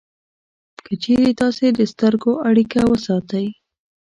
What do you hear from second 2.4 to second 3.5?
اړیکه وساتئ